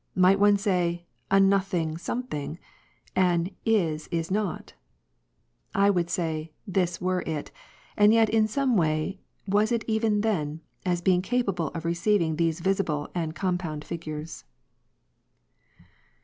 Might 0.15 0.39
one 0.39 0.57
say, 0.57 1.05
"a 1.29 1.39
nothing 1.39 1.95
something," 1.95 2.57
an 3.15 3.51
"is, 3.65 4.07
is 4.07 4.31
not%" 4.31 4.73
I 5.75 5.91
would 5.91 6.09
say, 6.09 6.53
this 6.65 6.99
were 6.99 7.21
it: 7.27 7.51
and 7.95 8.11
yet 8.11 8.27
in 8.27 8.47
some 8.47 8.75
way 8.77 9.19
was 9.47 9.71
it 9.71 9.85
even 9.87 10.21
then, 10.21 10.61
as 10.87 11.01
being 11.01 11.21
capable 11.21 11.67
of 11.75 11.85
re 11.85 11.93
ceiving 11.93 12.37
these 12.37 12.61
visible 12.61 13.11
and 13.13 13.35
compound 13.35 13.85
figixres. 13.85 14.43